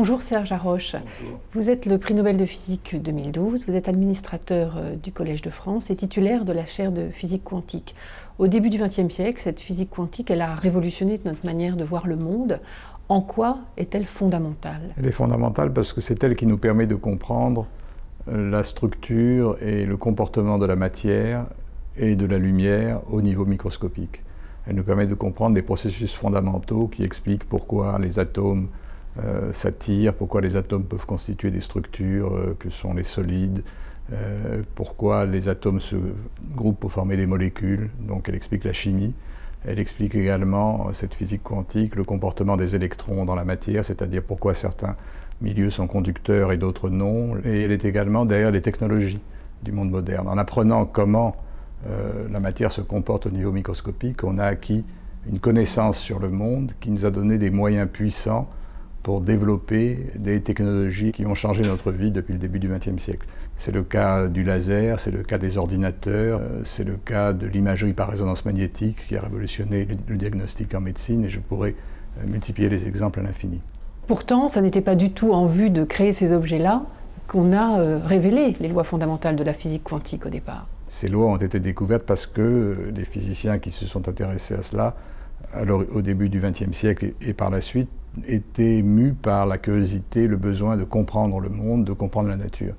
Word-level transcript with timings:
Bonjour 0.00 0.22
Serge 0.22 0.50
Haroche. 0.50 0.96
Vous 1.52 1.68
êtes 1.68 1.84
le 1.84 1.98
prix 1.98 2.14
Nobel 2.14 2.38
de 2.38 2.46
physique 2.46 2.96
2012, 2.98 3.66
vous 3.66 3.76
êtes 3.76 3.86
administrateur 3.86 4.78
euh, 4.78 4.94
du 4.96 5.12
Collège 5.12 5.42
de 5.42 5.50
France 5.50 5.90
et 5.90 5.94
titulaire 5.94 6.46
de 6.46 6.54
la 6.54 6.64
chaire 6.64 6.90
de 6.90 7.10
physique 7.10 7.44
quantique. 7.44 7.94
Au 8.38 8.46
début 8.46 8.70
du 8.70 8.78
XXe 8.78 9.14
siècle, 9.14 9.38
cette 9.42 9.60
physique 9.60 9.90
quantique, 9.90 10.30
elle 10.30 10.40
a 10.40 10.54
révolutionné 10.54 11.20
notre 11.26 11.44
manière 11.44 11.76
de 11.76 11.84
voir 11.84 12.06
le 12.06 12.16
monde. 12.16 12.60
En 13.10 13.20
quoi 13.20 13.58
est-elle 13.76 14.06
fondamentale? 14.06 14.80
Elle 14.96 15.06
est 15.06 15.12
fondamentale 15.12 15.70
parce 15.70 15.92
que 15.92 16.00
c'est 16.00 16.24
elle 16.24 16.34
qui 16.34 16.46
nous 16.46 16.56
permet 16.56 16.86
de 16.86 16.94
comprendre 16.94 17.66
euh, 18.28 18.50
la 18.50 18.62
structure 18.62 19.58
et 19.60 19.84
le 19.84 19.98
comportement 19.98 20.56
de 20.56 20.64
la 20.64 20.76
matière 20.76 21.44
et 21.98 22.16
de 22.16 22.24
la 22.24 22.38
lumière 22.38 23.02
au 23.10 23.20
niveau 23.20 23.44
microscopique. 23.44 24.22
Elle 24.66 24.76
nous 24.76 24.82
permet 24.82 25.06
de 25.06 25.14
comprendre 25.14 25.54
des 25.54 25.62
processus 25.62 26.14
fondamentaux 26.14 26.88
qui 26.88 27.02
expliquent 27.02 27.46
pourquoi 27.46 27.98
les 27.98 28.18
atomes 28.18 28.68
euh, 29.18 29.52
pourquoi 30.16 30.40
les 30.40 30.56
atomes 30.56 30.84
peuvent 30.84 31.06
constituer 31.06 31.50
des 31.50 31.60
structures 31.60 32.34
euh, 32.34 32.56
que 32.58 32.70
sont 32.70 32.94
les 32.94 33.04
solides, 33.04 33.62
euh, 34.12 34.62
pourquoi 34.74 35.26
les 35.26 35.48
atomes 35.48 35.80
se 35.80 35.96
groupent 36.54 36.80
pour 36.80 36.92
former 36.92 37.16
des 37.16 37.26
molécules. 37.26 37.90
Donc 38.00 38.28
elle 38.28 38.34
explique 38.34 38.64
la 38.64 38.72
chimie. 38.72 39.14
Elle 39.66 39.78
explique 39.78 40.14
également, 40.14 40.90
cette 40.94 41.14
physique 41.14 41.42
quantique, 41.42 41.94
le 41.94 42.04
comportement 42.04 42.56
des 42.56 42.76
électrons 42.76 43.26
dans 43.26 43.34
la 43.34 43.44
matière, 43.44 43.84
c'est-à-dire 43.84 44.22
pourquoi 44.22 44.54
certains 44.54 44.96
milieux 45.42 45.70
sont 45.70 45.86
conducteurs 45.86 46.52
et 46.52 46.56
d'autres 46.56 46.88
non. 46.88 47.36
Et 47.44 47.62
elle 47.62 47.72
est 47.72 47.84
également 47.84 48.24
derrière 48.24 48.50
les 48.50 48.62
technologies 48.62 49.20
du 49.62 49.72
monde 49.72 49.90
moderne. 49.90 50.28
En 50.28 50.38
apprenant 50.38 50.86
comment 50.86 51.36
euh, 51.86 52.26
la 52.30 52.40
matière 52.40 52.72
se 52.72 52.80
comporte 52.80 53.26
au 53.26 53.30
niveau 53.30 53.52
microscopique, 53.52 54.24
on 54.24 54.38
a 54.38 54.44
acquis 54.44 54.84
une 55.28 55.38
connaissance 55.38 55.98
sur 55.98 56.18
le 56.18 56.30
monde 56.30 56.72
qui 56.80 56.90
nous 56.90 57.04
a 57.04 57.10
donné 57.10 57.38
des 57.38 57.50
moyens 57.50 57.88
puissants 57.90 58.48
pour 59.02 59.20
développer 59.20 59.98
des 60.14 60.40
technologies 60.40 61.12
qui 61.12 61.24
ont 61.26 61.34
changé 61.34 61.62
notre 61.62 61.90
vie 61.90 62.10
depuis 62.10 62.32
le 62.32 62.38
début 62.38 62.58
du 62.58 62.68
XXe 62.68 63.02
siècle. 63.02 63.26
C'est 63.56 63.72
le 63.72 63.82
cas 63.82 64.28
du 64.28 64.42
laser, 64.42 65.00
c'est 65.00 65.10
le 65.10 65.22
cas 65.22 65.38
des 65.38 65.58
ordinateurs, 65.58 66.40
euh, 66.40 66.60
c'est 66.64 66.84
le 66.84 66.96
cas 66.96 67.32
de 67.32 67.46
l'imagerie 67.46 67.92
par 67.92 68.08
résonance 68.08 68.44
magnétique 68.44 69.06
qui 69.08 69.16
a 69.16 69.22
révolutionné 69.22 69.86
le 70.08 70.16
diagnostic 70.16 70.74
en 70.74 70.80
médecine 70.80 71.24
et 71.24 71.30
je 71.30 71.40
pourrais 71.40 71.74
euh, 72.18 72.26
multiplier 72.26 72.68
les 72.68 72.86
exemples 72.86 73.20
à 73.20 73.22
l'infini. 73.22 73.60
Pourtant, 74.06 74.48
ça 74.48 74.60
n'était 74.60 74.80
pas 74.80 74.96
du 74.96 75.10
tout 75.10 75.32
en 75.32 75.46
vue 75.46 75.70
de 75.70 75.84
créer 75.84 76.12
ces 76.12 76.32
objets-là 76.32 76.82
qu'on 77.28 77.52
a 77.52 77.98
révélé 77.98 78.56
les 78.58 78.66
lois 78.66 78.82
fondamentales 78.82 79.36
de 79.36 79.44
la 79.44 79.52
physique 79.52 79.84
quantique 79.84 80.26
au 80.26 80.30
départ 80.30 80.66
ces 80.90 81.06
lois 81.06 81.28
ont 81.28 81.36
été 81.36 81.60
découvertes 81.60 82.02
parce 82.02 82.26
que 82.26 82.90
les 82.92 83.04
physiciens 83.04 83.60
qui 83.60 83.70
se 83.70 83.86
sont 83.86 84.08
intéressés 84.08 84.54
à 84.54 84.62
cela, 84.62 84.96
alors 85.52 85.82
au 85.92 86.02
début 86.02 86.28
du 86.28 86.40
XXe 86.40 86.72
siècle 86.72 87.12
et 87.20 87.32
par 87.32 87.50
la 87.50 87.60
suite, 87.60 87.88
étaient 88.26 88.82
mus 88.82 89.12
par 89.12 89.46
la 89.46 89.58
curiosité, 89.58 90.26
le 90.26 90.36
besoin 90.36 90.76
de 90.76 90.84
comprendre 90.84 91.40
le 91.40 91.48
monde, 91.48 91.84
de 91.84 91.92
comprendre 91.92 92.28
la 92.28 92.36
nature. 92.36 92.74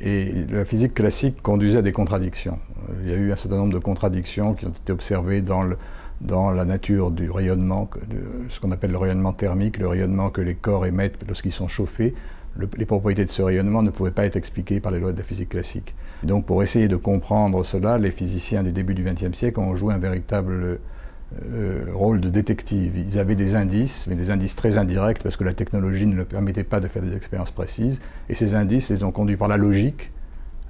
Et 0.00 0.46
la 0.50 0.64
physique 0.64 0.94
classique 0.94 1.42
conduisait 1.42 1.78
à 1.78 1.82
des 1.82 1.92
contradictions. 1.92 2.58
Il 3.02 3.10
y 3.10 3.12
a 3.12 3.16
eu 3.16 3.32
un 3.32 3.36
certain 3.36 3.56
nombre 3.56 3.72
de 3.72 3.78
contradictions 3.78 4.54
qui 4.54 4.66
ont 4.66 4.70
été 4.70 4.92
observées 4.92 5.42
dans, 5.42 5.62
le, 5.62 5.76
dans 6.20 6.50
la 6.52 6.64
nature 6.64 7.10
du 7.10 7.30
rayonnement, 7.30 7.90
de 8.08 8.18
ce 8.48 8.60
qu'on 8.60 8.70
appelle 8.70 8.92
le 8.92 8.98
rayonnement 8.98 9.32
thermique, 9.32 9.78
le 9.78 9.88
rayonnement 9.88 10.30
que 10.30 10.40
les 10.40 10.54
corps 10.54 10.86
émettent 10.86 11.24
lorsqu'ils 11.26 11.52
sont 11.52 11.68
chauffés, 11.68 12.14
les 12.76 12.86
propriétés 12.86 13.24
de 13.24 13.30
ce 13.30 13.42
rayonnement 13.42 13.82
ne 13.82 13.90
pouvaient 13.90 14.10
pas 14.10 14.24
être 14.24 14.36
expliquées 14.36 14.80
par 14.80 14.92
les 14.92 14.98
lois 14.98 15.12
de 15.12 15.18
la 15.18 15.24
physique 15.24 15.50
classique. 15.50 15.94
donc 16.24 16.44
pour 16.44 16.62
essayer 16.62 16.88
de 16.88 16.96
comprendre 16.96 17.64
cela, 17.64 17.98
les 17.98 18.10
physiciens 18.10 18.64
du 18.64 18.72
début 18.72 18.94
du 18.94 19.04
XXe 19.04 19.36
siècle 19.36 19.60
ont 19.60 19.76
joué 19.76 19.94
un 19.94 19.98
véritable 19.98 20.80
euh, 21.52 21.84
rôle 21.92 22.20
de 22.20 22.28
détective. 22.28 22.96
Ils 22.96 23.18
avaient 23.18 23.34
des 23.34 23.54
indices, 23.54 24.06
mais 24.06 24.14
des 24.14 24.30
indices 24.30 24.56
très 24.56 24.78
indirects 24.78 25.22
parce 25.22 25.36
que 25.36 25.44
la 25.44 25.54
technologie 25.54 26.06
ne 26.06 26.16
leur 26.16 26.26
permettait 26.26 26.64
pas 26.64 26.80
de 26.80 26.88
faire 26.88 27.02
des 27.02 27.14
expériences 27.14 27.50
précises. 27.50 28.00
Et 28.28 28.34
ces 28.34 28.54
indices 28.54 28.90
les 28.90 29.04
ont 29.04 29.12
conduits 29.12 29.36
par 29.36 29.48
la 29.48 29.56
logique 29.56 30.10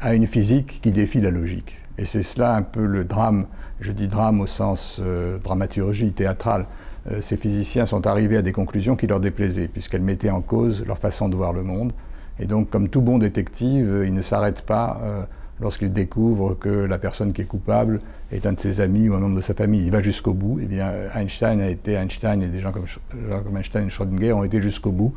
à 0.00 0.14
une 0.14 0.26
physique 0.26 0.80
qui 0.82 0.92
défie 0.92 1.20
la 1.20 1.30
logique. 1.30 1.76
Et 1.98 2.04
c'est 2.04 2.22
cela 2.22 2.54
un 2.54 2.62
peu 2.62 2.84
le 2.84 3.04
drame, 3.04 3.46
je 3.80 3.92
dis 3.92 4.08
drame 4.08 4.40
au 4.40 4.46
sens 4.46 5.00
euh, 5.02 5.38
dramaturgie 5.38 6.12
théâtrale. 6.12 6.66
Euh, 7.10 7.20
ces 7.20 7.36
physiciens 7.36 7.86
sont 7.86 8.06
arrivés 8.06 8.36
à 8.36 8.42
des 8.42 8.52
conclusions 8.52 8.96
qui 8.96 9.06
leur 9.06 9.20
déplaisaient, 9.20 9.68
puisqu'elles 9.68 10.02
mettaient 10.02 10.30
en 10.30 10.40
cause 10.40 10.84
leur 10.86 10.98
façon 10.98 11.28
de 11.28 11.36
voir 11.36 11.52
le 11.52 11.62
monde. 11.62 11.92
Et 12.40 12.46
donc, 12.46 12.70
comme 12.70 12.88
tout 12.88 13.02
bon 13.02 13.18
détective, 13.18 13.88
euh, 13.88 14.06
il 14.06 14.14
ne 14.14 14.22
s'arrête 14.22 14.62
pas 14.62 15.00
lorsqu'il 15.64 15.92
découvre 15.92 16.54
que 16.54 16.68
la 16.68 16.98
personne 16.98 17.32
qui 17.32 17.40
est 17.40 17.46
coupable 17.46 18.00
est 18.30 18.46
un 18.46 18.52
de 18.52 18.60
ses 18.60 18.80
amis 18.80 19.08
ou 19.08 19.14
un 19.14 19.18
membre 19.18 19.36
de 19.36 19.40
sa 19.40 19.54
famille. 19.54 19.82
Il 19.82 19.90
va 19.90 20.02
jusqu'au 20.02 20.34
bout. 20.34 20.60
Eh 20.62 20.66
bien, 20.66 20.92
Einstein 21.16 21.60
a 21.60 21.68
été 21.68 21.94
Einstein 21.94 22.42
et 22.42 22.46
des 22.46 22.60
gens 22.60 22.70
comme, 22.70 22.84
comme 23.10 23.56
Einstein 23.56 23.86
et 23.86 23.90
Schrödinger 23.90 24.32
ont 24.34 24.44
été 24.44 24.60
jusqu'au 24.60 24.92
bout. 24.92 25.14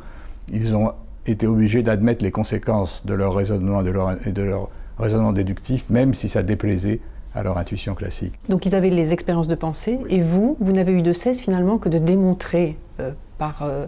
Ils 0.50 0.74
ont 0.74 0.92
été 1.26 1.46
obligés 1.46 1.82
d'admettre 1.82 2.24
les 2.24 2.30
conséquences 2.30 3.04
de 3.04 3.12
leur 3.12 3.34
raisonnement 3.34 3.82
de 3.82 3.90
leur, 3.90 4.26
et 4.26 4.32
de 4.32 4.42
leur 4.42 4.70
raisonnement 4.98 5.32
déductif, 5.32 5.90
même 5.90 6.14
si 6.14 6.30
ça 6.30 6.42
déplaisait 6.42 7.00
à 7.34 7.42
leur 7.42 7.58
intuition 7.58 7.94
classique. 7.94 8.32
Donc 8.48 8.64
ils 8.64 8.74
avaient 8.74 8.88
les 8.88 9.12
expériences 9.12 9.48
de 9.48 9.54
pensée, 9.54 9.98
et 10.08 10.22
vous, 10.22 10.56
vous 10.60 10.72
n'avez 10.72 10.92
eu 10.92 11.02
de 11.02 11.12
cesse 11.12 11.40
finalement 11.42 11.76
que 11.76 11.90
de 11.90 11.98
démontrer 11.98 12.78
euh, 13.00 13.12
par 13.36 13.62
euh, 13.62 13.84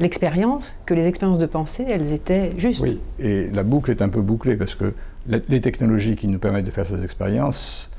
l'expérience 0.00 0.74
que 0.86 0.94
les 0.94 1.06
expériences 1.06 1.38
de 1.38 1.46
pensée, 1.46 1.86
elles 1.88 2.12
étaient 2.12 2.58
justes. 2.58 2.82
Oui, 2.82 3.00
et 3.20 3.48
la 3.50 3.62
boucle 3.62 3.92
est 3.92 4.02
un 4.02 4.08
peu 4.08 4.22
bouclée 4.22 4.56
parce 4.56 4.74
que 4.74 4.92
les 5.26 5.60
technologies 5.60 6.16
qui 6.16 6.28
nous 6.28 6.38
permettent 6.38 6.64
de 6.64 6.70
faire 6.70 6.86
ces 6.86 7.02
expériences 7.04 7.90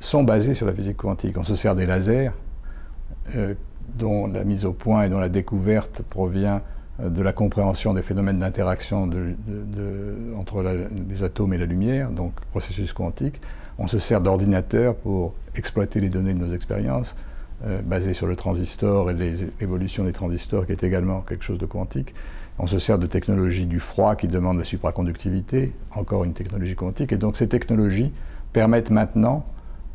sont 0.00 0.22
basées 0.22 0.54
sur 0.54 0.66
la 0.66 0.74
physique 0.74 0.96
quantique. 0.96 1.38
On 1.38 1.44
se 1.44 1.54
sert 1.54 1.74
des 1.74 1.86
lasers, 1.86 2.30
euh, 3.36 3.54
dont 3.96 4.26
la 4.26 4.44
mise 4.44 4.64
au 4.64 4.72
point 4.72 5.04
et 5.04 5.08
dont 5.08 5.18
la 5.18 5.28
découverte 5.28 6.02
provient 6.02 6.62
de 7.02 7.22
la 7.22 7.32
compréhension 7.32 7.92
des 7.92 8.02
phénomènes 8.02 8.38
d'interaction 8.38 9.10
entre 10.36 10.64
les 11.08 11.24
atomes 11.24 11.52
et 11.52 11.58
la 11.58 11.66
lumière, 11.66 12.10
donc 12.10 12.32
processus 12.52 12.92
quantique. 12.92 13.40
On 13.78 13.88
se 13.88 13.98
sert 13.98 14.22
d'ordinateurs 14.22 14.94
pour 14.94 15.34
exploiter 15.56 16.00
les 16.00 16.08
données 16.08 16.34
de 16.34 16.38
nos 16.38 16.52
expériences, 16.54 17.16
euh, 17.64 17.80
basées 17.82 18.14
sur 18.14 18.26
le 18.26 18.36
transistor 18.36 19.10
et 19.10 19.14
l'évolution 19.60 20.04
des 20.04 20.12
transistors, 20.12 20.66
qui 20.66 20.72
est 20.72 20.82
également 20.82 21.20
quelque 21.20 21.44
chose 21.44 21.58
de 21.58 21.66
quantique. 21.66 22.14
On 22.58 22.66
se 22.66 22.78
sert 22.78 22.98
de 22.98 23.06
technologies 23.06 23.66
du 23.66 23.80
froid 23.80 24.16
qui 24.16 24.28
demandent 24.28 24.58
la 24.58 24.64
supraconductivité, 24.64 25.72
encore 25.94 26.24
une 26.24 26.34
technologie 26.34 26.74
quantique. 26.74 27.12
Et 27.12 27.16
donc 27.16 27.36
ces 27.36 27.48
technologies 27.48 28.12
permettent 28.52 28.90
maintenant 28.90 29.44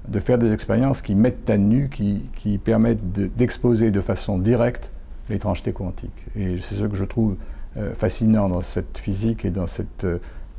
de 0.07 0.19
faire 0.19 0.37
des 0.37 0.51
expériences 0.53 1.01
qui 1.01 1.15
mettent 1.15 1.49
à 1.49 1.57
nu, 1.57 1.89
qui, 1.89 2.23
qui 2.35 2.57
permettent 2.57 3.11
d'exposer 3.11 3.91
de 3.91 4.01
façon 4.01 4.37
directe 4.39 4.91
l'étrangeté 5.29 5.71
quantique. 5.71 6.25
Et 6.35 6.59
c'est 6.61 6.75
ce 6.75 6.83
que 6.85 6.95
je 6.95 7.05
trouve 7.05 7.35
euh, 7.77 7.93
fascinant 7.93 8.49
dans 8.49 8.61
cette 8.61 8.97
physique 8.97 9.45
et 9.45 9.51
dans 9.51 9.67
cette, 9.67 10.05
euh, 10.05 10.17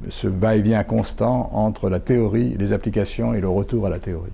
ce 0.09 0.29
va-et-vient 0.29 0.85
constant 0.85 1.51
entre 1.53 1.91
la 1.91 1.99
théorie, 1.99 2.57
les 2.59 2.73
applications 2.73 3.35
et 3.35 3.41
le 3.41 3.49
retour 3.49 3.87
à 3.87 3.91
la 3.91 3.99
théorie. 3.99 4.31